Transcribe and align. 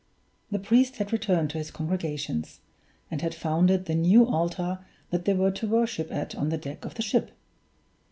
The 0.49 0.57
priest 0.57 0.95
had 0.97 1.13
returned 1.13 1.51
to 1.51 1.59
his 1.59 1.69
congregations, 1.69 2.61
and 3.11 3.21
had 3.21 3.35
founded 3.35 3.85
the 3.85 3.93
new 3.93 4.25
altar 4.25 4.79
that 5.11 5.25
they 5.25 5.33
were 5.35 5.51
to 5.51 5.67
worship 5.67 6.11
at 6.11 6.33
on 6.33 6.49
the 6.49 6.57
deck 6.57 6.85
of 6.85 6.95
the 6.95 7.03
ship! 7.03 7.29